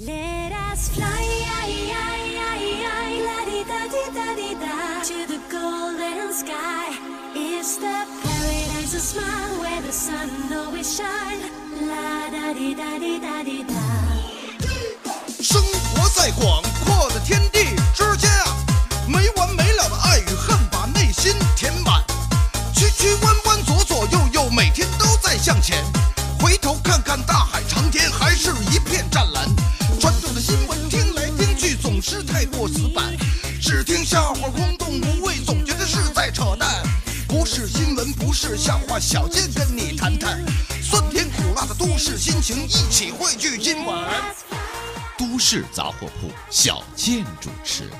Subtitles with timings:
[0.00, 1.02] let us fly
[1.50, 1.58] 啦
[15.40, 18.56] 生活在广阔的天地之间啊，
[19.08, 22.04] 没完没了的爱与恨把内心填满，
[22.72, 25.84] 曲曲弯弯，左左右右，每天都在向前。
[26.40, 28.54] 回头看看大海长天，还是
[38.48, 40.42] 是笑话，小健跟你谈谈
[40.80, 44.08] 酸甜苦辣的都市心情，一起汇聚今晚。
[45.18, 47.90] 都市杂货铺，小健主持。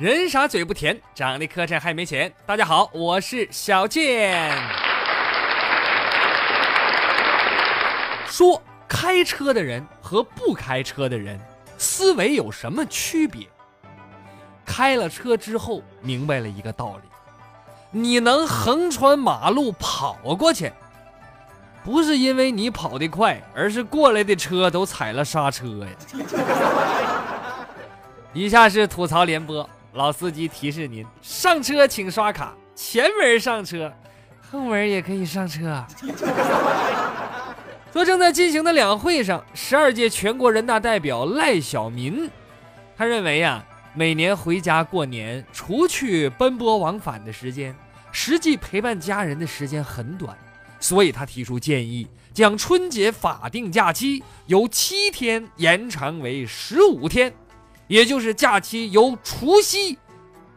[0.00, 2.32] 人傻嘴不甜，长得磕碜还没钱。
[2.44, 4.85] 大家好，我是小健。
[8.36, 11.40] 说开车的人和不开车的人
[11.78, 13.46] 思维有什么区别？
[14.62, 17.08] 开了车之后，明白了一个道理：
[17.98, 20.70] 你能横穿马路跑过去，
[21.82, 25.88] 不是因为你跑得快，而是过来的车都踩了刹车呀。
[28.34, 33.90] 以下是吐槽联播，老司机提示您：上车请刷卡，前门上车，
[34.50, 35.82] 后门也可以上车。
[37.96, 42.30] 说正在进行的两会上，十二届全国人大代表赖小民，
[42.94, 47.74] 他认为呀、每年回家过年，除去奔波往返的时间，
[48.12, 50.36] 实际陪伴家人的时间很短，
[50.78, 57.32] 所以他提出建议，将春节法定假期由七天延长为十五天，
[57.86, 59.96] 也就是假期由除夕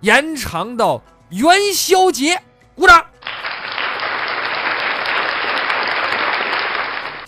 [0.02, 2.42] 延长到元宵节。
[2.76, 3.06] 鼓掌！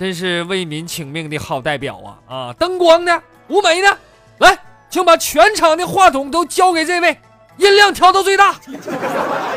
[0.02, 2.18] 真是为民请命的好代表啊！
[2.28, 3.22] 啊，灯光呢？
[3.50, 3.98] 舞美呢？
[4.40, 4.58] 来，
[4.90, 7.16] 请把全场的话筒都交给这位，
[7.58, 8.56] 音量调到最大。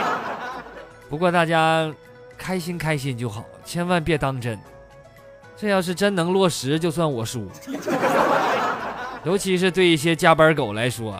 [1.09, 1.91] 不过大家
[2.37, 4.61] 开心开心就好，千万别当真。
[5.57, 7.51] 这要是真能落实，就算我输。
[9.25, 11.19] 尤其是对一些加班狗来说，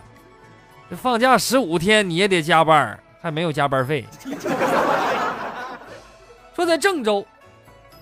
[0.91, 4.05] 这放假十五天你也得加班，还没有加班费。
[6.55, 7.27] 说在郑州，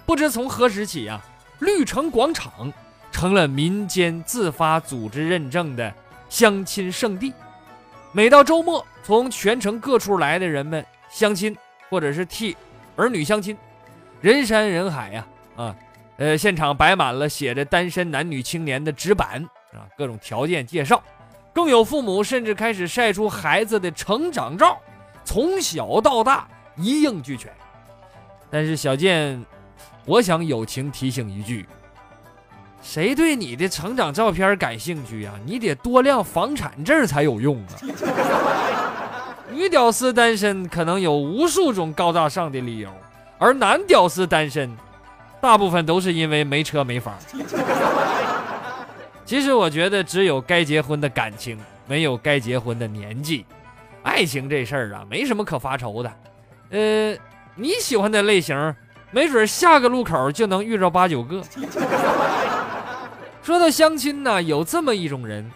[0.05, 1.21] 不知从何时起啊，
[1.61, 2.73] 绿城广场
[3.11, 5.93] 成了民间自发组织认证的
[6.29, 7.33] 相亲圣地。
[8.13, 11.57] 每到周末，从全城各处来的人们相亲，
[11.89, 12.57] 或者是替
[12.97, 13.57] 儿女相亲，
[14.21, 15.27] 人山人海呀
[15.57, 15.75] 啊！
[16.19, 19.43] 呃，现场摆满了写着单身男女青年的纸板
[19.73, 21.03] 啊，各种条件介绍，
[21.55, 24.79] 更有父母甚至开始晒出孩子的成长照，
[25.25, 26.47] 从小到大
[26.77, 27.51] 一应俱全。
[28.51, 29.43] 但是小健，
[30.05, 31.67] 我想友情提醒一句：
[32.83, 37.73] 谁对你的成长照片感兴趣呀、你得多辆房产证才有用啊！
[39.53, 42.91] 女屌丝单身可能有无数种高大上的理由，
[43.39, 44.75] 而男屌丝单身，
[45.41, 47.15] 大部分都是因为没车没房。
[49.25, 53.47] 其实我觉得，只有该结婚的感情，没有该结婚的年纪。
[54.03, 56.13] 爱情这事儿啊，没什么可发愁的。
[56.71, 57.17] 呃，
[57.55, 58.75] 你喜欢的类型，
[59.13, 61.41] 没准下个路口就能遇着八九个。
[63.43, 65.49] 说到相亲呢，有这么一种人，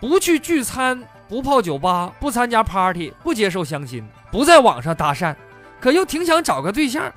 [0.00, 5.34] 不去聚餐，不泡酒吧，不参加 party，不接受相亲，不在网上搭讪，
[5.80, 7.12] 可又挺想找个对象。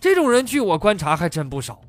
[0.00, 1.80] 这种人，据我观察还真不少。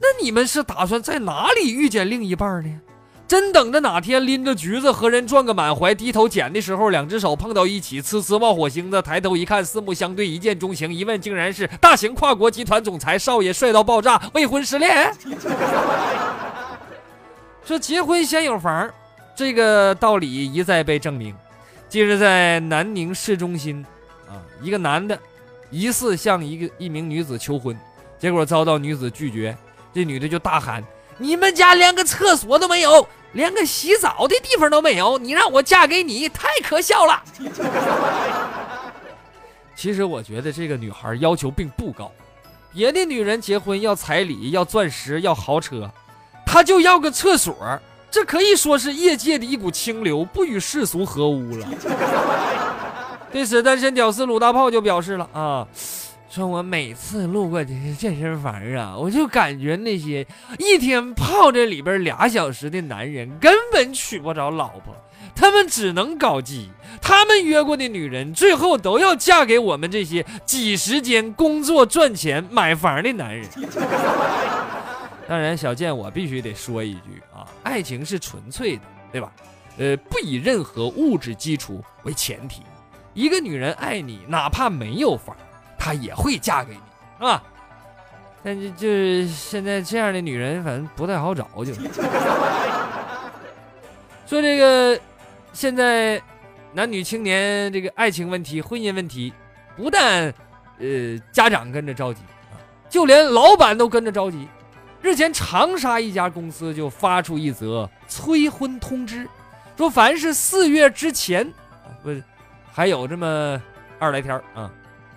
[0.00, 2.80] 那你们是打算在哪里遇见另一半呢？
[3.28, 15.14] 真等着哪天拎着橘子和人撞个满怀，低头捡的时候，两只手碰到一起，呲呲冒火星子，抬头一看，四目相对，一见钟情，一问竟然是大型跨国集团总裁少爷，帅到爆炸，未婚失恋。
[17.64, 18.90] 说结婚先有房，
[19.34, 21.34] 这个道理一再被证明。
[21.88, 23.84] 近日在南宁市中心，
[24.28, 25.18] 啊，一个男的
[25.70, 27.78] 疑似向一个一名女子求婚，
[28.18, 29.56] 结果遭到女子拒绝，
[29.94, 30.82] 这女的就大喊
[31.22, 37.22] ：“你们家连个厕所都没有，连个洗澡的地方都没有，你让我嫁给你，太可笑了。
[39.76, 42.10] ”其实我觉得这个女孩要求并不高，
[42.74, 45.88] 别的女人结婚要彩礼、要钻石、要豪车，
[46.44, 47.56] 她就要个厕所，
[48.10, 51.66] 这可以说是业界的一股清流，不与世俗合污了。
[53.32, 55.66] 对此，单身屌丝鲁大炮就表示了啊，
[56.34, 60.26] 说我每次路过这些健身房啊，我就感觉那些
[60.58, 64.96] 一天泡这里边俩小时的男人根本娶不着老婆，
[65.34, 66.70] 他们只能搞基。
[67.02, 73.46] 他们约过的女人，最后都要嫁给我们这些挤时间工作赚钱买房的男人。
[75.28, 78.82] 当然，小健，我必须得说一句啊，爱情是纯粹的，
[79.12, 79.30] 对吧？
[79.76, 82.62] 呃，不以任何物质基础为前提。
[83.12, 85.36] 一个女人爱你，哪怕没有房，
[85.84, 86.80] 她也会嫁给你，
[87.18, 87.42] 是吧？
[88.44, 91.80] 但就就是现在这样的女人，反正不太好找，就是。
[94.24, 94.96] 说这个，
[95.52, 96.22] 现在
[96.72, 99.32] 男女青年这个爱情问题、婚姻问题，
[99.76, 100.32] 不但
[100.78, 102.20] 呃家长跟着着急
[102.52, 102.54] 啊，
[102.88, 104.46] 就连老板都跟着着急。
[105.00, 109.26] 日前，长沙一家公司就发出一则催婚通知，
[109.76, 111.44] 说凡是四月之前
[111.84, 112.22] 啊，不是
[112.72, 113.60] 还有这么
[113.98, 114.70] 二十来天啊，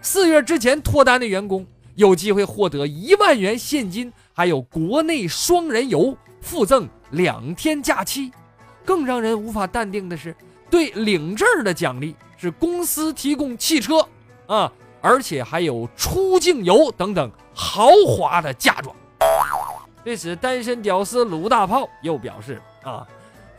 [0.05, 1.65] 四月之前脱单的员工
[1.95, 8.31] 有机会获得一万元现金，还有国内双人游，附赠两天假期。
[8.85, 10.35] 更让人无法淡定的是，
[10.69, 14.07] 对领证的奖励是公司提供汽车
[14.45, 14.71] 啊，
[15.01, 18.95] 而且还有出境游等等豪华的嫁妆。
[20.03, 23.07] 对此，单身屌丝鲁大炮又表示啊，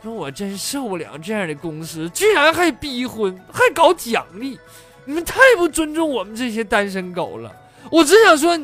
[0.01, 4.57] 说我真受不了这样的公司，居然还逼婚，还搞奖励，
[5.07, 7.49] 你们太不尊重我们这些单身狗了。
[7.89, 8.57] 我只想说，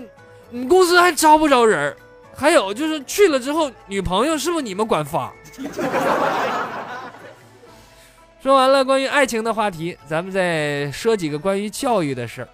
[0.49, 1.95] 你公司还招不招人？
[2.35, 5.31] 还有就是去了之后，女朋友是不是你们管发？
[8.43, 12.49] 说完了关于爱情的话题，咱们再说几个关于教育的事儿。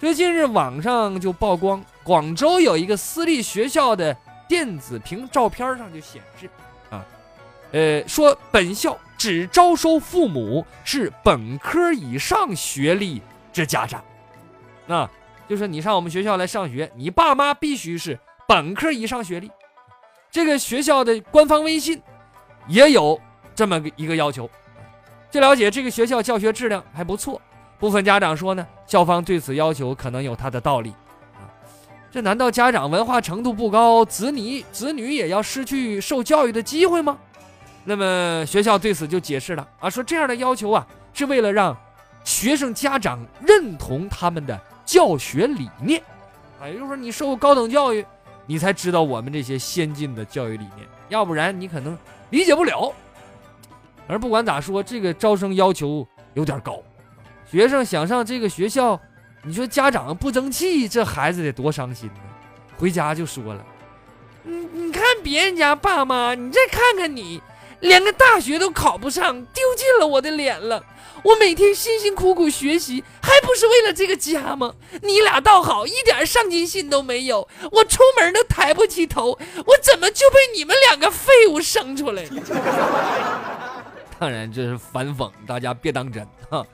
[0.00, 4.16] 说近日网上就曝光，广州有一个私立学校的
[4.46, 6.48] 电子屏照片上就显示，
[6.90, 7.04] 啊，
[7.74, 13.20] 呃，说本校只招收父母是本科以上学历
[13.52, 14.00] 之家长，
[14.86, 15.10] 那
[15.48, 18.16] 就是你上我们学校来上学，你爸妈必须是
[18.46, 19.50] 本科以上学历。
[20.30, 22.00] 这个学校的官方微信
[22.68, 23.20] 也有
[23.56, 24.48] 这么一个要求。
[25.32, 27.42] 据了解，这个学校教学质量还不错。
[27.80, 30.90] 部分家长说呢，校方对此要求可能有他的道理。
[31.34, 31.50] 啊，
[32.12, 37.18] 这难道家长文化程度不高，子女子女也要失去受教育的机会吗？
[37.84, 41.76] 那么学校对此就解释了啊，说这样的要求啊，是为了让
[42.24, 46.02] 学生家长认同他们的教学理念。
[46.60, 48.04] 啊，也就是说，你受过高等教育。
[48.46, 51.96] 你才知道我们这些先进的教育理念，要不然你可能
[52.28, 52.92] 理解不了。
[54.06, 56.78] 而不管咋说，这个招生要求有点高，
[57.50, 59.00] 学生想上这个学校，
[59.42, 62.20] 你说家长不争气，这孩子得多伤心呢。
[62.76, 63.64] 回家就说了，
[64.42, 67.40] 你你看别人家爸妈，你再看看你，
[67.84, 70.82] 连个大学都考不上，丢尽了我的脸了。
[71.22, 74.74] 我每天辛辛苦苦学习，还不是为了这个家吗？
[75.02, 77.46] 你俩倒好，一点上进心都没有。
[77.70, 82.24] 我出门都抬不起头，我怎么就被你们两个废物生出来？
[84.18, 86.64] 当然这是反讽，大家别当真哈。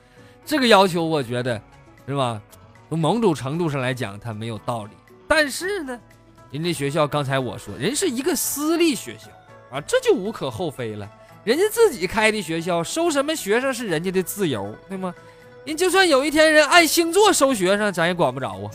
[0.45, 1.61] 这个要求我觉得，
[2.07, 2.41] 是吧？
[2.89, 4.91] 从某种程度上来讲，它没有道理。
[5.27, 5.99] 但是呢，
[6.51, 9.27] 人家学校刚才我说，人是一个私立学校
[9.71, 11.09] 啊，这就无可厚非了。
[11.43, 15.13] 人家自己开的学校，收什么学生是人家的自由，对吗？
[15.65, 18.71] 人就算有一天人按星座收学生，咱也管不着啊。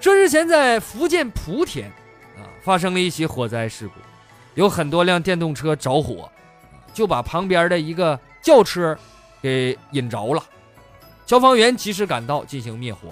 [0.00, 1.88] 这日前在福建莆田
[2.36, 3.94] 啊，发生了一起火灾事故，
[4.54, 6.30] 有很多辆电动车着火，
[6.92, 8.96] 就把旁边的一个轿车
[9.42, 10.42] 给引着了。
[11.26, 13.08] 消防员及时赶到进行灭火。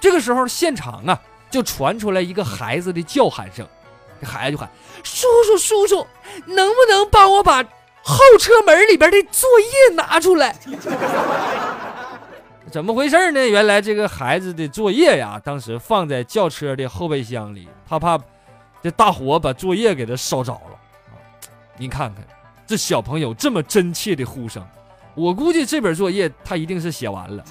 [0.00, 3.66] 这个时候，现场啊就传出来一个孩子的叫喊声。
[4.20, 4.70] 这孩子就喊
[5.02, 6.06] ：“叔叔，叔叔，
[6.46, 7.62] 能不能帮我把
[8.02, 10.56] 后车门里边的作业拿出来？”
[12.72, 13.46] 怎么回事呢？
[13.46, 18.18] 原来这个孩子的作业呀，当时放在轿车的后备箱里，他怕
[18.82, 20.76] 这大火把作业给他烧着了。
[21.78, 22.26] 您看看，
[22.66, 24.66] 这小朋友这么真切的呼声，
[25.14, 27.44] 我估计这本作业他一定是写完了。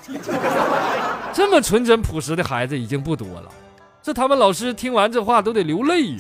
[1.34, 3.52] 这么纯真朴实的孩子已经不多了。
[4.06, 6.20] 这他们老师听完这话都得流泪呀。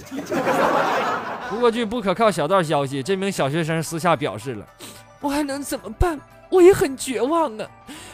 [1.47, 4.65] 不过据不可靠小道消息，这名小学生私下表示了
[5.21, 6.19] ：“我还能怎么办？
[6.49, 7.67] 我也很绝望啊！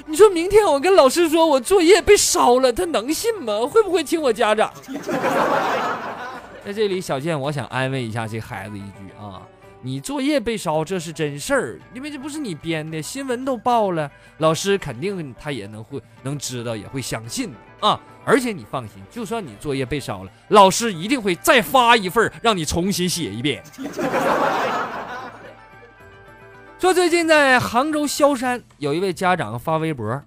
[0.07, 3.65] 你说明天我跟老师说我作业被烧了，他能信吗？
[3.65, 4.69] 会不会请我家长？”
[6.65, 9.39] 在这里，小健我想安慰一下这孩子一句啊。
[9.83, 17.99] 你作业被烧，这是真事儿，因为这不是你编的，新闻都报了，老师肯定他也能会能知道，也会相信啊。
[18.23, 23.63] 而且你放心，就算你作业被烧了，老师一定会再发一份儿，让你重新写一遍。
[26.77, 30.21] 说最近在杭州萧山，有一位家长发微博，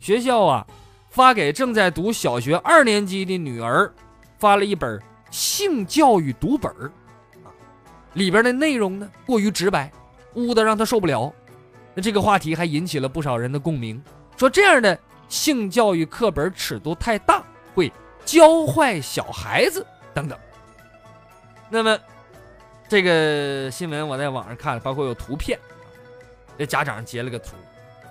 [0.00, 0.66] 学校啊
[1.10, 3.92] 发给正在读小学二年级的女儿，
[4.38, 6.90] 发了一本性教育读本儿。
[8.16, 9.92] 里边的内容呢过于直白，
[10.34, 11.32] 污的让他受不了。
[11.94, 14.02] 那这个话题还引起了不少人的共鸣，
[14.36, 17.42] 说这样的性教育课本尺度太大，
[17.74, 17.92] 会
[18.24, 20.38] 教坏小孩子等等。
[21.68, 21.98] 那么
[22.88, 25.58] 这个新闻我在网上看了，包括有图片，
[26.56, 27.54] 这家长截了个图，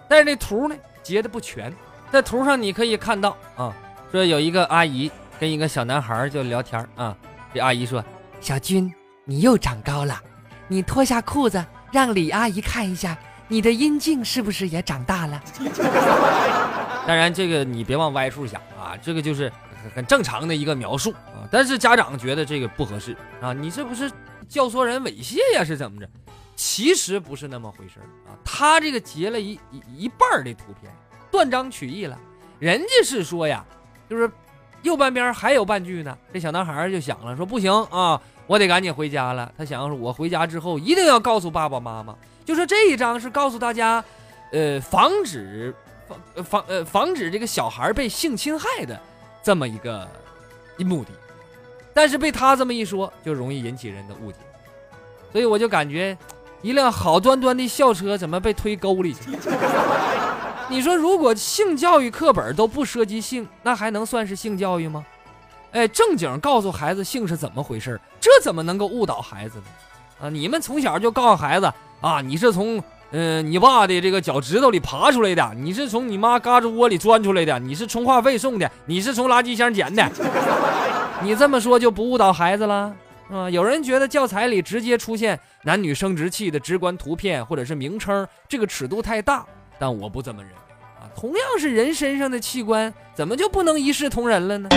[0.07, 1.73] 但是这图呢截的不全，
[2.11, 3.73] 在图上你可以看到啊，
[4.11, 5.09] 说有一个阿姨
[5.39, 7.17] 跟一个小男孩就聊天啊，
[7.53, 8.03] 这阿姨说
[8.41, 8.93] ：“小军，
[9.27, 10.21] 你又长高了，
[10.67, 13.17] 你脱下裤子让李阿姨看一下，
[13.47, 15.41] 你的阴茎是不是也长大了？”
[17.07, 19.51] 当然，这个你别往歪处想啊，这个就是
[19.95, 21.41] 很正常的一个描述啊。
[21.51, 24.11] 但是家长觉得这个不合适啊，你这不是
[24.47, 25.63] 教唆人猥亵呀？
[25.63, 26.07] 是怎么着？
[26.55, 28.37] 其实不是那么回事啊。
[28.43, 30.91] 他这个截了一一一半的图片，
[31.31, 32.17] 断章取义了。
[32.59, 33.65] 人家是说呀，
[34.09, 34.29] 就是
[34.81, 36.17] 右半边还有半句呢。
[36.33, 39.51] 这小男孩就想了，说不行啊，我得赶紧回家了。
[39.57, 44.03] 他想要说，我回家之后一定要告诉爸爸妈妈，就说这一章是告诉大家，
[44.51, 45.73] 呃，防止。
[46.07, 48.95] 防防呃防止这个小孩被性侵害的
[49.41, 50.07] 这么一个
[50.77, 51.09] 目的，
[51.95, 54.37] 但是被他这么一说，就容易引起人的误解，
[55.31, 56.15] 所以我就感觉
[56.61, 59.39] 一辆好端端的校车怎么被推沟里去了？
[60.69, 65.03] 你说如果性教育课本都不涉及性，那还能算是性教育吗？
[65.71, 69.65] 哎，正经告诉孩子性是怎么回事，这怎么能够误导孩子呢？
[70.23, 72.83] 啊，你们从小就告诉孩子啊，你是从。
[73.11, 80.03] 嗯，你爸的这个脚趾头里爬出来的，你是从你妈嘎吱窝里钻出来的，你是充话费送的，你是从垃圾箱捡的，
[81.21, 82.93] 你这么说就不误导孩子了
[83.31, 83.49] 啊？
[83.49, 89.45] 有人觉得教材里直接出现男女生殖器的直观图片或者是名称，这个尺度太大，
[89.79, 90.57] 但我不这么认为
[90.99, 91.07] 啊。
[91.15, 94.67] 同样是人身上的器官，怎么就不能一视同仁了呢？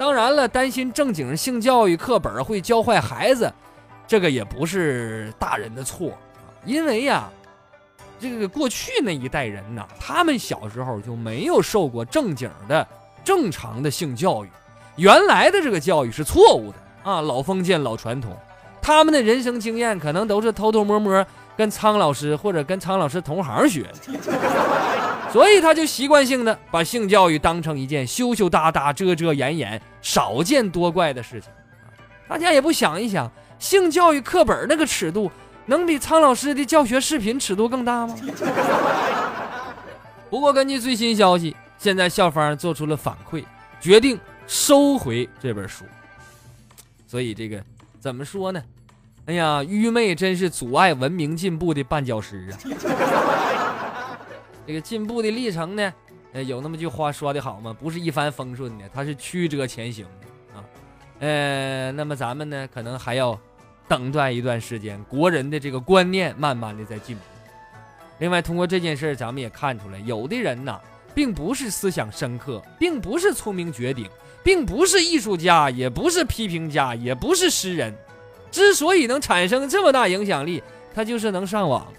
[0.00, 3.52] 当然了，担心正经性教育课本会教坏孩子，
[4.06, 7.28] 这个也不是大人的错啊，因为呀。
[8.18, 12.86] 这个过去那一代人呐，他们小时候就没有受过正经的、
[13.22, 14.48] 正常的性教育，
[14.96, 16.78] 原来的这个教育是错误的
[17.10, 18.34] 啊，老封建、老传统。
[18.80, 21.24] 他们的人生经验可能都是偷偷摸摸
[21.56, 24.20] 跟苍老师或者跟苍老师同行学的，
[25.32, 31.50] 所以他就习惯性的把性教育当成一件羞羞答答、遮遮掩掩、少见多怪的事情
[32.28, 35.30] 大家也不想一想，性教育课本那个尺度。
[35.66, 38.16] 能比苍老师的教学视频尺度更大吗？
[40.28, 43.44] 不过根据最新消息，现在校方做出了反馈，
[43.80, 44.18] 决定
[44.48, 45.84] 收回这本书。
[47.06, 47.62] 所以这个
[48.00, 48.60] 怎么说呢？
[49.26, 52.54] 哎呀，愚昧真是阻碍文明进步的绊脚石啊！
[54.70, 55.92] 这个进步的历程呢，
[56.32, 57.76] 呃，有那么句话说的好吗？
[57.76, 60.62] 不是一帆风顺的，它是曲折前行的啊。
[61.18, 63.36] 呃，那么咱们呢，可能还要。
[63.88, 67.22] 等待一段时间，国人的这个观念慢慢的在进步。
[68.20, 70.78] 另外，通过这件事儿咱们也看出来，有的人呐，
[71.12, 74.08] 并不是思想深刻，并不是聪明绝顶，
[74.44, 77.92] 并不是艺术家，也不是批评家，也不是诗人。
[78.52, 80.62] 之所以能产生这么大影响力，
[80.94, 81.92] 他就是能上网。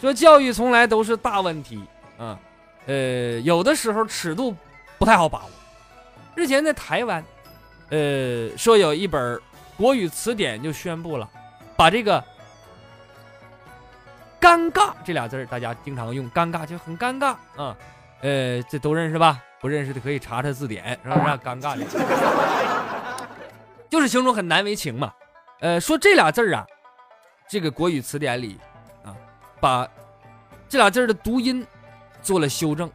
[0.00, 1.82] 说教育从来都是大问题
[2.18, 2.38] 啊，
[2.86, 4.54] 呃，有的时候尺度
[4.98, 5.50] 不太好把握。
[6.34, 7.24] 日前在台湾，
[7.90, 9.40] 呃，说有一本。
[9.76, 11.30] 国语词典就宣布了，
[11.76, 12.20] 把这个
[14.42, 17.26] “尴尬”这俩字儿，大家经常用，“尴尬”就很尴尬
[17.56, 17.76] 啊。
[18.20, 19.40] 呃，这都认识吧？
[19.60, 21.20] 不认识的可以查查字典，是不是？
[21.38, 21.86] 尴尬的，
[23.88, 25.12] 就是形容很难为情嘛。
[25.60, 26.66] 呃，说这俩字儿啊，
[27.48, 28.77] 这个国语词典里啊，
[29.60, 29.88] 把
[30.68, 31.66] 这俩字儿的读音
[32.22, 32.90] 做了修正，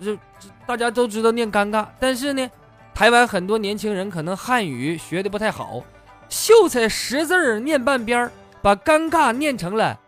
[0.00, 2.50] 这这大家都知道念“尴尬”，但是呢，
[2.94, 5.82] 台湾很多年轻人可能汉语学的不太好。
[6.28, 9.98] 秀才识字儿念半边儿，把尴尬念成了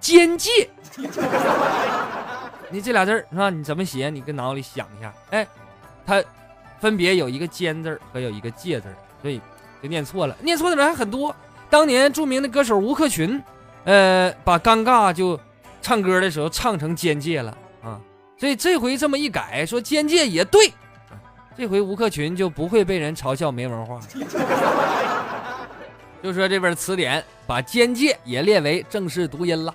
[0.00, 0.68] 奸界。
[2.68, 3.48] 你这俩字儿是吧？
[3.50, 4.10] 你怎么写？
[4.10, 5.12] 你跟脑里想一下。
[5.30, 5.46] 哎，
[6.04, 6.22] 它
[6.80, 9.40] 分别有一个奸字儿和有一个戒字儿，所以
[9.82, 10.36] 就念错了。
[10.40, 11.34] 念错的人还很多。
[11.70, 13.40] 当年著名的歌手吴克群，
[13.86, 15.38] 呃，把尴尬就
[15.80, 17.98] 唱歌的时候唱成奸界了啊。
[18.36, 20.70] 所以这回这么一改，说奸界也对。
[21.56, 23.98] 这回吴克群就不会被人嘲笑没文化。
[26.22, 29.72] 就说这本词典把“奸界”也列为正式读音了。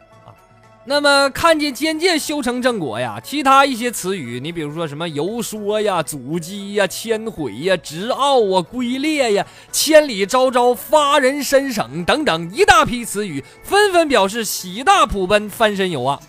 [0.84, 16.20] 那么看见“奸界”修成正果呀，其他一些词语，你比如说什么游说呀、阻击呀、迁毁呀、执拗啊、龟裂呀、千里昭昭、发人深省等等一大批词语，纷纷表示喜大普奔、翻身有望。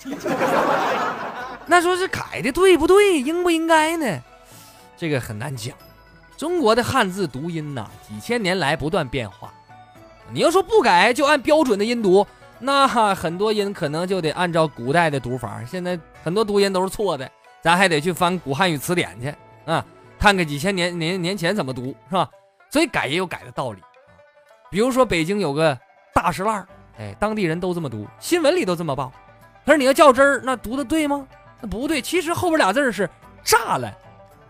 [1.66, 3.22] 那说是改的对不对？
[3.22, 4.20] 应不应该呢？
[4.98, 5.74] 这个很难讲，
[6.36, 9.50] 中国的汉字读音呐，几千年来不断变化，
[10.30, 12.26] 你要说不改，就按标准的音读，
[12.64, 15.60] 那很多音可能就得按照古代的读法。
[15.66, 17.28] 现在很多读音都是错的，
[17.60, 19.34] 咱还得去翻古汉语词典去
[19.70, 19.84] 啊，
[20.16, 22.28] 看看几千年年年前怎么读，是吧？
[22.70, 23.88] 所以改也有改的道理啊。
[24.70, 25.76] 比如说北京有个
[26.14, 26.64] 大石烂，
[26.98, 29.12] 哎，当地人都这么读，新闻里都这么报。
[29.66, 31.26] 可是你要较真儿，那读的对吗？
[31.60, 33.10] 那不对，其实后边俩字是
[33.42, 33.92] 炸了，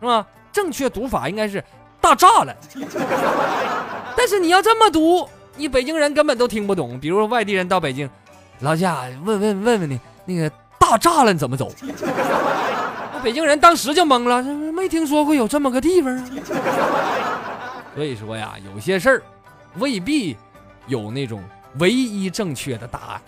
[0.01, 0.27] 是吧？
[0.53, 1.65] 正确读法应该是
[1.99, 2.55] 大炸了。
[4.15, 6.99] 但是你要这么读，你北京人根本都听不懂。
[6.99, 8.09] 比如说外地人到北京，
[8.61, 11.71] 老家问问问问你，那个大栅栏怎么走？
[13.13, 14.43] 那 北京人当时就懵了，
[14.73, 16.25] 没听说过有这么个地方啊。
[17.95, 19.23] 所以说呀，有些事儿
[19.77, 20.37] 未必
[20.87, 21.43] 有那种
[21.79, 23.21] 唯一正确的答案。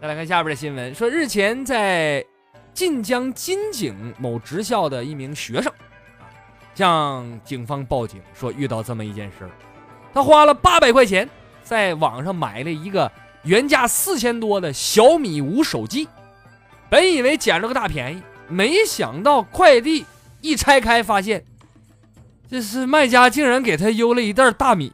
[0.00, 2.24] 再来看下边的新闻，说日前在
[2.72, 5.72] 晋江金井某职校的一名学生。
[6.74, 9.50] 向警方报警说遇到这么一件事儿，
[10.16, 11.28] 他花了八百块钱
[11.62, 16.08] 在网上买了一个原价四千多的小米五手机，
[16.88, 20.06] 本以为捡了个大便宜，没想到快递
[20.40, 21.44] 一拆开发现，
[22.50, 24.90] 这是卖家竟然给他邮了一袋大米。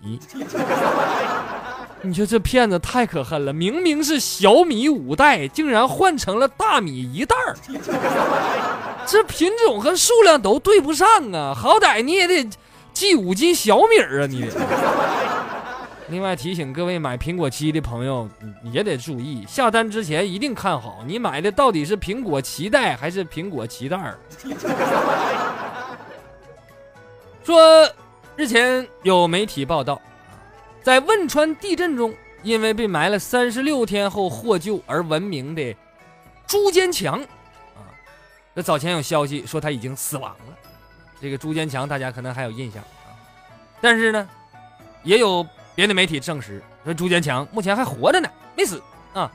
[2.03, 7.57] 你说这骗子太可恨了，明明是小米五袋，竟然换成了大米一袋儿。
[9.07, 11.55] 这品种和数量都对不上啊！
[11.57, 12.51] 好歹你也得
[12.93, 14.27] 寄五斤小米儿啊！
[14.27, 14.51] 你。
[16.09, 18.29] 另外提醒各位买苹果七的朋友，
[18.65, 24.19] 也得注意，下单之前一定看好你买的到底是苹果脐带还是苹果脐带儿。
[27.43, 27.91] 说，
[28.37, 30.01] 日前有媒体报道，
[30.83, 35.75] 在汶川地震中，因为被埋了三十六天后获救而闻名的
[36.47, 37.23] 朱坚强。
[37.23, 37.89] 啊
[38.53, 40.59] 那早前有消息说他已经死亡了，
[41.23, 43.15] 这个朱坚强大家可能还有印象啊，
[43.81, 44.29] 但是呢，
[45.05, 49.31] 也有别的媒体证实说朱坚强目前还活着呢，没死啊。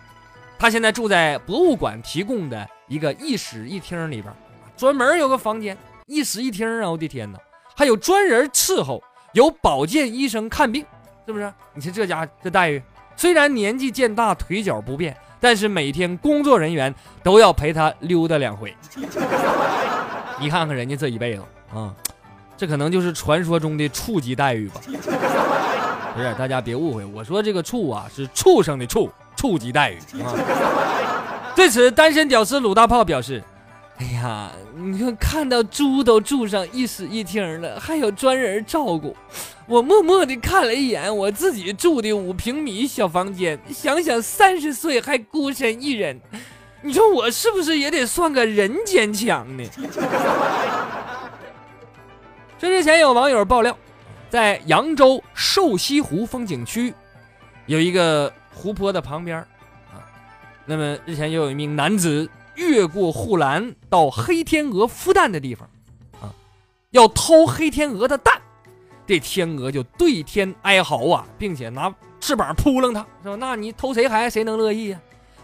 [0.60, 4.34] 他现在住在博物馆提供的一个一室一厅里边，
[4.76, 7.40] 专门有个房间，一室一厅啊，我的天哪，
[7.74, 10.86] 还有专人伺候，有保健医生看病，
[11.26, 11.50] 是不是？
[11.74, 12.84] 你看这家这待遇，
[13.16, 15.16] 虽然年纪渐大，腿脚不便。
[15.40, 18.76] 但是每天工作人员都要陪他溜达两回，
[20.42, 21.94] 你看看人家这一辈子啊，
[22.56, 24.82] 这可能就是传说中的处级待遇吧？
[26.16, 30.34] 不是，大家别误会，我说这个处啊是畜生的畜，处级待遇啊。
[31.56, 33.44] 对此，单身屌丝鲁大炮表示。
[34.00, 39.18] 哎呀，你看，看到猪都住上一室一厅了，还有专人照顾。
[39.66, 46.22] 我默默地看了一眼我自己住的五平米小房间，想想三十岁还孤身一人，
[46.84, 49.64] 你说我是不是也得算个人坚强呢？
[52.60, 53.78] 这之前有网友爆料，
[54.30, 56.94] 在扬州瘦西湖风景区
[57.66, 59.38] 有一个湖泊的旁边
[59.92, 60.02] 啊，
[60.66, 62.30] 那么日前又有一名男子。
[62.56, 65.70] 越过护栏到黑天鹅孵蛋的地方，
[66.20, 66.34] 啊，
[66.90, 68.42] 要偷黑天鹅的蛋，
[69.06, 73.36] 这天鹅就对天哀嚎啊，并且拿翅膀扑棱它，是吧？
[73.36, 75.00] 那你偷谁孩谁能乐意呀？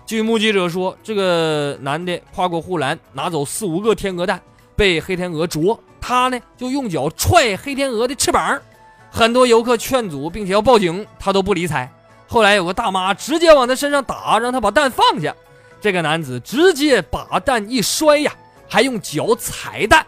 [0.08, 4.42] 据目击者说，这个男的跨过护栏，拿走四五个天鹅蛋，
[4.76, 8.62] 被黑天鹅啄，他呢就用脚踹黑天鹅的翅膀，
[9.10, 11.90] 很多游客劝阻，并且要报警，他都不理睬。
[12.28, 15.34] 后来有个大妈直接往他身上打，让他把蛋放下。
[15.80, 18.34] 这个男子直接把蛋一摔呀，
[18.68, 20.06] 还用脚踩蛋，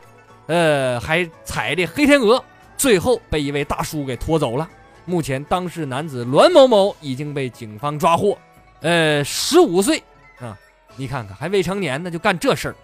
[0.47, 2.43] 呃，还踩的黑天鹅，
[2.75, 4.67] 最后被一位大叔给拖走了。
[5.05, 8.37] 目前当事男子栾某某已经被警方抓获，
[8.81, 10.03] 呃，十五岁
[10.41, 10.57] 啊，
[10.97, 12.75] 你看看还未成年呢就干这事儿，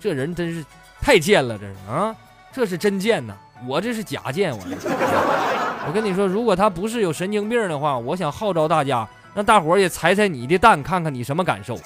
[0.00, 0.64] 这人真是
[1.00, 2.16] 太贱了，这是啊，
[2.56, 3.34] 这是真贱呐，
[3.68, 4.58] 我这是假贱，我
[5.86, 9.06] 我跟你说，如果他不是有神经病的话，我想号召大家。
[9.34, 11.78] 让大伙儿也踩踩你的蛋，看看你什么感受。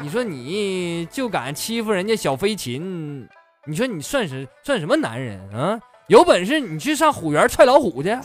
[0.00, 3.28] 你说你就敢欺负人家小飞禽，
[3.66, 5.76] 你说你算是算什么男人啊？
[6.06, 8.16] 有本事你去上虎园踹老虎去。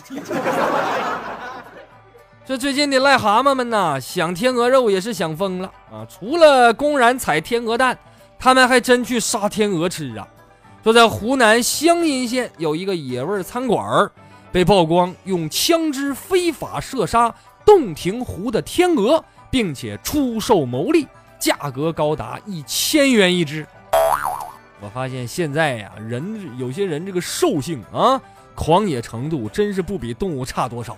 [2.46, 6.06] 这最近的癞蛤蟆们呐，想天鹅肉也是想疯了啊！
[6.08, 7.98] 除了公然踩天鹅蛋，
[8.38, 10.28] 他们还真去杀天鹅吃啊！
[10.84, 14.12] 说在湖南湘阴县有一个野味餐馆儿
[14.52, 17.34] 被曝光用枪支非法射杀。
[17.66, 21.08] 洞庭湖的天鹅，并且出售牟利，
[21.40, 23.66] 价格高达一千元一只。
[24.82, 28.22] 我发现现在呀，人有些人这个兽性啊，
[28.54, 30.98] 狂野程度真是不比动物差多少。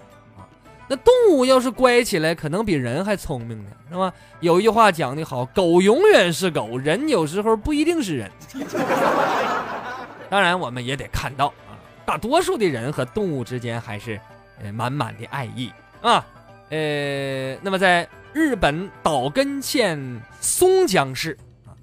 [0.88, 4.14] 那动物要是乖起来，可能比人还聪明呢，是吧？
[4.40, 8.32] 有一句话讲得好，狗永远是狗，人有时候不一定是人。
[10.30, 11.74] 当然，我们也得看到啊，
[12.06, 14.20] 大多数的人和动物之间还是
[14.62, 15.72] 呃，满满的爱意
[16.02, 16.24] 啊。
[16.70, 20.00] 呃，那么在日本岛根县
[20.40, 21.74] 松江市啊，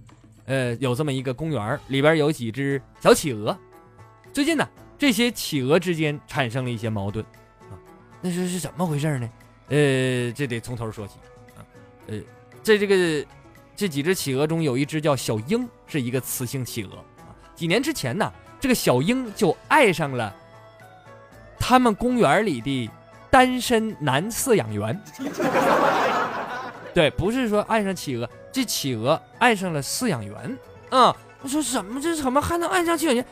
[0.47, 3.57] 呃，有这么一个公园，里边有几只小企鹅。
[4.33, 7.25] 最近呢，这些企鹅之间产生了一些矛盾。
[8.23, 9.29] 那是是怎么回事呢？
[9.69, 11.17] 呃，这得从头说起
[11.57, 11.61] 啊。
[12.07, 12.19] 呃，
[12.63, 13.27] 在这个
[13.77, 17.05] 这几只企鹅中，有一只叫小鹰，是一个雌性企鹅。
[17.55, 20.35] 几年之前呢，这个小鹰就爱上了
[21.59, 22.89] 他们公园里的。
[23.33, 25.03] 单身男饲养员，
[26.93, 30.59] 对，不是说爱上企鹅，这企鹅爱上了饲养员。
[30.91, 31.99] 啊，我说什么？
[31.99, 33.25] 这怎么还能爱上饲养员？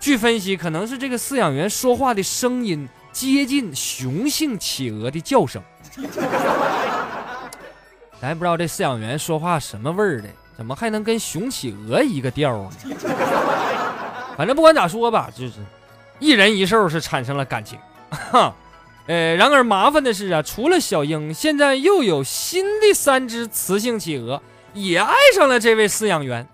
[0.00, 5.62] 据分析，可能是这个饲养员说话的声音接近雄性企鹅的叫声。
[8.20, 12.70] 咱也不知道这饲养员说话什么味儿的，怎么还能跟雄企鹅一个调呢？
[14.36, 15.52] 反正不管咋说吧，就是
[16.18, 17.78] 一人一兽是产生了感情。
[18.10, 18.52] 哈。
[19.06, 26.48] 呃，然而麻烦的是啊，除了小鹰，现在又有新的三只雌性企鹅也爱上了这位饲养员。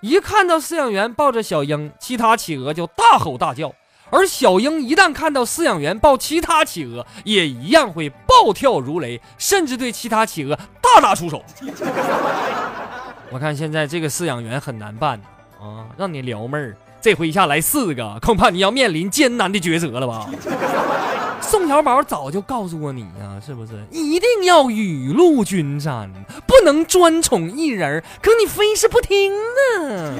[0.00, 3.70] 一看到饲养员抱着小鹰，其他企鹅就大吼大叫；
[4.10, 11.42] 而小鹰一旦看到饲养员抱其他企鹅，也一样会暴跳如雷，甚至对其他企鹅大打出手。
[13.30, 15.20] 我看现在这个饲养员很难办
[15.60, 20.28] 啊，让你撩妹儿，这回一下来四个，恐怕你要面临艰难的抉择了吧。
[21.42, 23.72] 宋小宝早就告诉过你呀，是不是？
[23.90, 26.10] 一定要雨露均沾，
[26.46, 29.32] 不能专宠一人可你非是不听
[29.80, 30.14] 呢！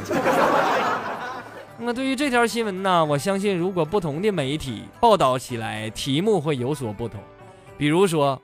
[1.78, 7.20] 那么对于这条新闻呢，我相信如果不同的媒体报道起来，题目会有所不同。
[7.76, 8.40] 比如说，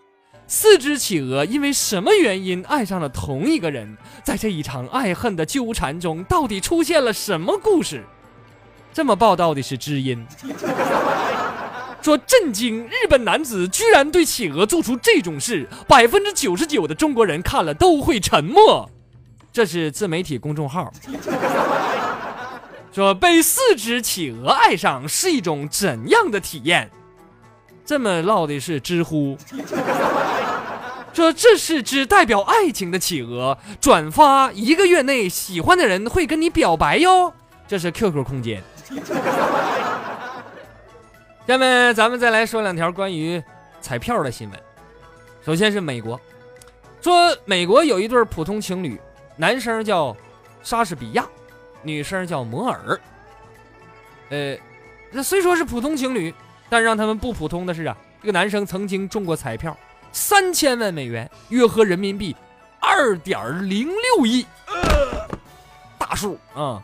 [0.46, 3.96] 四只企鹅因为什么原因爱上了同一个人？
[4.22, 8.04] 在这一场爱恨的纠缠中，到底出现了什么故事？
[8.92, 10.26] 这么报道的是知音。
[12.02, 12.84] 说震惊！
[12.88, 18.90] 日本男子居然对企鹅做出这种事，百分之九十九的中国人看了都会沉默。
[19.52, 20.92] 这是自媒体公众号
[22.92, 26.90] 说，被四只企鹅爱上是一种怎样的体验？
[27.84, 29.36] 这么唠的是知乎
[31.12, 37.32] 说，这是只代表爱情的企鹅，转发一个月内喜欢的人会跟你表白哟。
[37.66, 38.62] 这是 QQ 空间。
[41.46, 43.42] 下面咱们再来说两条关于
[43.80, 44.60] 彩票的新闻。
[45.44, 46.20] 首先是美国，
[47.00, 49.00] 说美国有一对普通情侣，
[49.36, 50.16] 男生叫
[50.62, 51.26] 莎士比亚，
[51.82, 52.98] 女生叫摩尔。
[54.30, 54.56] 呃，
[55.10, 56.34] 那虽说是普通情侣，
[56.68, 59.76] 但让他们不普通的是啊，这个男生曾经中过彩票
[60.10, 62.34] 三千万美元，约合人民币
[62.80, 64.46] 二点零六亿，
[65.98, 66.82] 大数啊！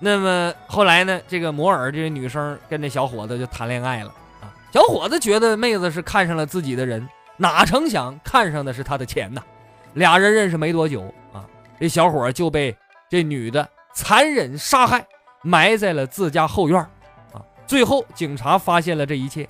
[0.00, 1.20] 那么后来呢？
[1.28, 4.50] 这个摩尔这个女生跟这小伙子就谈恋爱了啊。
[4.72, 9.40] 小伙子觉得妹子是看上了自己的人，哪成想看上的是他的钱呐。
[9.94, 11.46] 俩人认识没多久啊，
[11.78, 12.76] 这小伙就被
[13.08, 15.06] 这女的残忍杀害，
[15.42, 16.78] 埋在了自家后院
[17.32, 17.42] 啊。
[17.66, 19.48] 最后警察发现了这一切，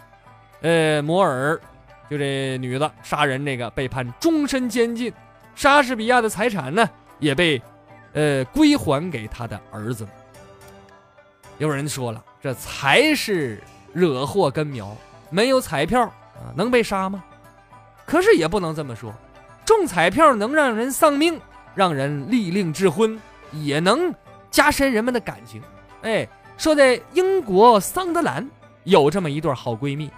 [0.61, 1.61] 呃，摩尔
[2.11, 5.13] 就这女的杀人这个被判终身监禁，
[5.55, 7.61] 莎士比亚的财产呢也被
[8.13, 10.07] 呃归还给他的儿子。
[11.59, 14.97] 有人说了，这才是惹祸根苗，
[15.31, 17.23] 没有彩票啊，能被杀吗？
[18.05, 19.15] 可是也不能这么说，
[19.65, 21.41] 中彩票能让人丧命，
[21.75, 23.19] 让人立令智昏，
[23.53, 24.13] 也能
[24.53, 25.61] 加深人们的感情。
[26.03, 28.49] 哎，说在英国桑德兰
[28.85, 30.09] 有这么一对好闺蜜，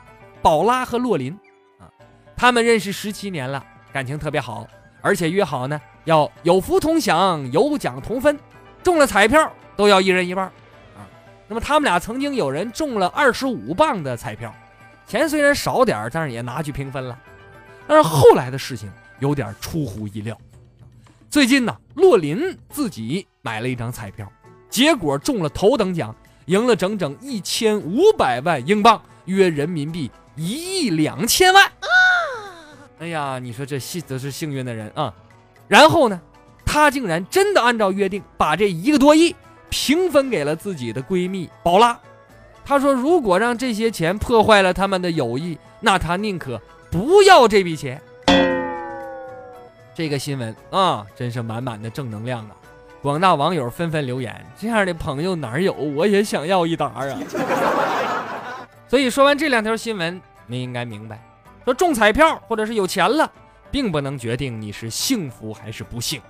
[0.43, 1.33] 宝拉和洛琳
[1.79, 1.89] 啊，
[2.37, 4.67] 她们认识十七年了，感情特别好，
[5.01, 8.39] 而且约好呢要有福同享，有奖同分，
[8.83, 10.45] 中了彩票都要一人一半。
[10.45, 10.53] 啊
[11.47, 14.53] 那么他们俩曾经有人中了二十五磅的彩票，
[15.07, 17.17] 钱虽然少点但是也拿去平分了。
[17.87, 20.37] 但是后来的事情有点出乎意料。
[21.31, 24.31] 最近呢，洛林自己买了一张彩票，
[24.69, 26.15] 结果中了头等奖，
[26.47, 31.71] 赢了整整一千五百万英镑，约人民币一亿两千万。
[32.99, 35.13] 哎呀，你说这幸则是幸运的人啊！
[35.67, 36.21] 然后呢，
[36.65, 39.35] 他竟然真的按照约定把这一个多亿。
[39.77, 41.99] 平分给了自己的闺蜜宝拉，
[42.65, 48.01] 她说：“如果让这些钱破坏了他们的友谊，那她宁可不要这笔钱。”
[49.95, 52.57] 这个新闻啊，真是满满的正能量啊！
[53.01, 55.73] 广大网友纷纷留言：“这样的朋友哪儿有？
[55.73, 57.07] 我也想要一沓啊！”
[58.89, 61.23] 所以说完这两条新闻，你应该明白，
[61.65, 63.31] 说中彩票或者是有钱了，
[63.71, 66.21] 并不能决定你是幸福还是不幸。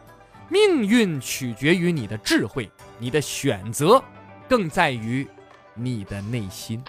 [0.50, 4.03] 命运取决于你的智慧，你的选择
[4.46, 5.27] 更在于
[5.72, 6.85] 你的内心。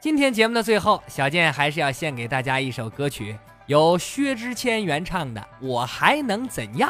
[0.00, 6.88] 今天节目的最后，小健还是要献给大家一首歌曲，由薛之谦原唱的《我还能怎样》。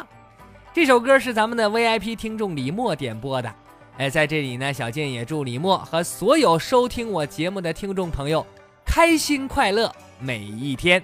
[0.71, 3.51] 这首歌是咱们的 VIP 听众李默点播的。
[3.97, 8.45] 哎，在这里呢，小健也祝李默和所有收听我节目的听众朋友
[8.85, 11.03] 开心快乐每一天。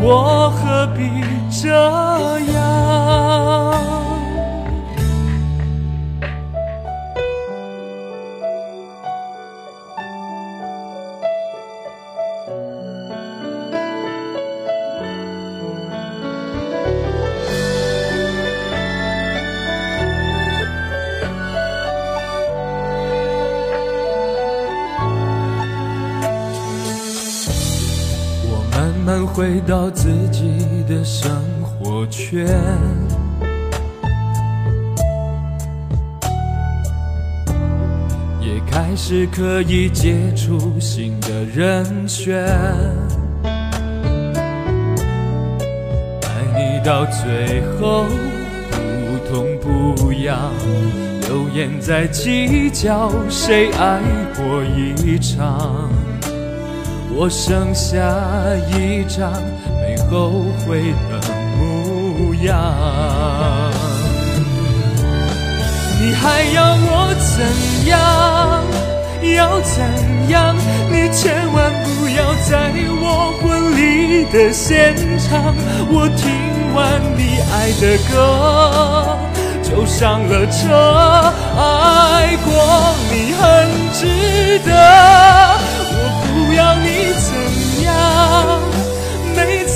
[0.00, 1.10] 我何必
[1.50, 1.68] 这
[2.52, 3.07] 样？
[29.68, 31.30] 到自己的生
[31.62, 32.46] 活圈，
[38.40, 42.46] 也开始可以接触新的人选。
[46.22, 48.06] 爱你到最后
[48.70, 48.78] 不
[49.30, 50.50] 痛不痒，
[51.26, 54.00] 流言在计较谁爱
[54.34, 55.90] 过一场。
[57.20, 57.98] 我剩下
[58.70, 59.32] 一张
[60.10, 61.12] 后悔的
[61.56, 62.50] 模样。
[66.00, 67.36] 你还要我怎
[67.88, 67.92] 样？
[69.36, 69.76] 要怎
[70.30, 70.56] 样？
[70.90, 73.02] 你千万不要在我
[73.42, 73.78] 婚礼
[74.32, 75.54] 的现场。
[75.90, 76.22] 我听
[76.74, 76.78] 完
[77.16, 77.20] 你
[77.52, 78.14] 爱的歌，
[79.62, 80.62] 就上了车。
[81.56, 82.48] 爱过
[83.10, 83.42] 你很
[83.92, 84.00] 值
[84.64, 84.70] 得。
[85.90, 86.86] 我不要你，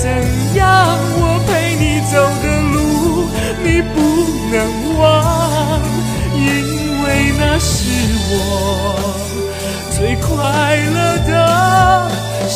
[0.03, 0.11] 怎
[0.55, 2.13] 样，我陪你走
[2.43, 2.75] 的路
[3.63, 3.95] 你不
[4.51, 4.55] 能
[4.99, 5.01] 忘，
[6.35, 6.43] 因
[7.03, 7.05] 为
[7.39, 7.71] 那是
[8.29, 8.35] 我
[9.95, 10.27] 最快
[10.75, 11.31] 乐的
[12.49, 12.51] 时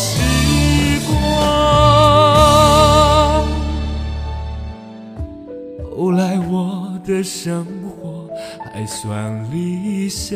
[1.07, 1.09] 光。
[5.97, 6.51] 后来我
[7.05, 8.27] 的生活
[8.73, 10.35] 还算理想。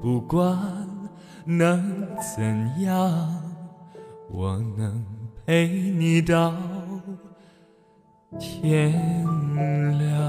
[0.00, 0.58] 不管
[1.44, 3.42] 能怎样，
[4.30, 5.04] 我能
[5.44, 6.54] 陪你到
[8.38, 8.92] 天
[9.98, 10.19] 亮。